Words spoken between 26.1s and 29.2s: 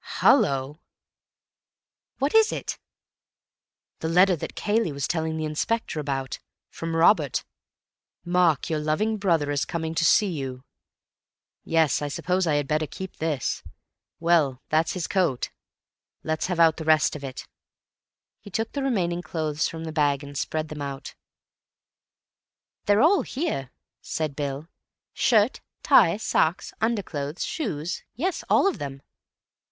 socks, underclothes, shoes—yes, all of them."